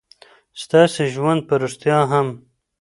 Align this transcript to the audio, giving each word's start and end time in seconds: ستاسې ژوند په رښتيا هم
ستاسې 0.63 1.03
ژوند 1.13 1.39
په 1.47 1.53
رښتيا 1.61 1.99
هم 2.11 2.27